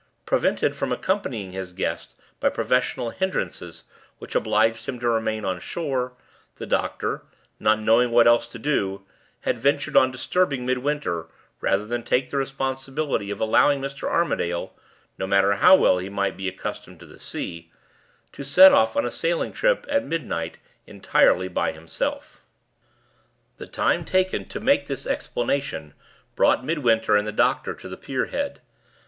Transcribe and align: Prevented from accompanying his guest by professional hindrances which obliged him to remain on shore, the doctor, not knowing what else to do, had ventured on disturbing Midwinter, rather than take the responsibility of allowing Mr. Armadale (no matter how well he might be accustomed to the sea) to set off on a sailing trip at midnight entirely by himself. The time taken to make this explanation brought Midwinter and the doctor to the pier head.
Prevented 0.25 0.75
from 0.75 0.91
accompanying 0.91 1.51
his 1.51 1.73
guest 1.73 2.15
by 2.39 2.49
professional 2.49 3.11
hindrances 3.11 3.83
which 4.17 4.33
obliged 4.33 4.87
him 4.89 4.97
to 4.99 5.07
remain 5.07 5.45
on 5.45 5.59
shore, 5.59 6.13
the 6.55 6.65
doctor, 6.65 7.21
not 7.59 7.77
knowing 7.79 8.09
what 8.09 8.25
else 8.25 8.47
to 8.47 8.57
do, 8.57 9.05
had 9.41 9.59
ventured 9.59 9.95
on 9.95 10.09
disturbing 10.09 10.65
Midwinter, 10.65 11.27
rather 11.59 11.85
than 11.85 12.01
take 12.01 12.31
the 12.31 12.37
responsibility 12.37 13.29
of 13.29 13.39
allowing 13.39 13.79
Mr. 13.79 14.09
Armadale 14.09 14.73
(no 15.19 15.27
matter 15.27 15.53
how 15.57 15.75
well 15.75 15.99
he 15.99 16.09
might 16.09 16.35
be 16.35 16.47
accustomed 16.49 16.99
to 16.99 17.05
the 17.05 17.19
sea) 17.19 17.71
to 18.31 18.43
set 18.43 18.71
off 18.71 18.95
on 18.97 19.05
a 19.05 19.11
sailing 19.11 19.53
trip 19.53 19.85
at 19.87 20.03
midnight 20.03 20.57
entirely 20.87 21.47
by 21.47 21.73
himself. 21.73 22.41
The 23.57 23.67
time 23.67 24.03
taken 24.03 24.45
to 24.45 24.59
make 24.59 24.87
this 24.87 25.05
explanation 25.05 25.93
brought 26.35 26.65
Midwinter 26.65 27.15
and 27.15 27.27
the 27.27 27.31
doctor 27.31 27.75
to 27.75 27.87
the 27.87 27.97
pier 27.97 28.25
head. 28.25 28.61